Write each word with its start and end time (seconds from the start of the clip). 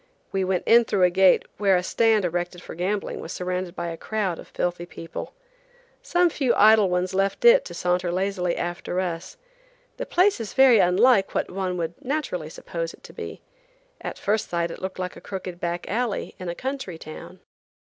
We 0.31 0.43
went 0.43 0.63
in 0.65 0.83
through 0.85 1.03
a 1.03 1.11
gate 1.11 1.45
where 1.59 1.77
a 1.77 1.83
stand 1.83 2.25
erected 2.25 2.59
for 2.63 2.73
gambling 2.73 3.19
was 3.19 3.31
surrounded 3.31 3.75
by 3.75 3.89
a 3.89 3.97
crowd 3.97 4.39
of 4.39 4.47
filthy 4.47 4.87
people. 4.87 5.35
Some 6.01 6.31
few 6.31 6.55
idle 6.55 6.89
ones 6.89 7.13
left 7.13 7.45
it 7.45 7.63
to 7.65 7.75
saunter 7.75 8.11
lazily 8.11 8.57
after 8.57 8.99
us. 8.99 9.37
The 9.97 10.07
place 10.07 10.39
is 10.39 10.55
very 10.55 10.79
unlike 10.79 11.35
what 11.35 11.51
one 11.51 11.77
would 11.77 12.03
naturally 12.03 12.49
suppose 12.49 12.95
it 12.95 13.03
to 13.03 13.13
be. 13.13 13.43
At 14.03 14.17
first 14.17 14.49
sight 14.49 14.71
it 14.71 14.81
looked 14.81 14.97
like 14.97 15.15
a 15.15 15.21
crooked 15.21 15.59
back 15.59 15.87
alley 15.87 16.33
in 16.39 16.49
a 16.49 16.55
country 16.55 16.97
town. 16.97 17.39